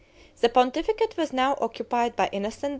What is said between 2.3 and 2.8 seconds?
Innocent IV.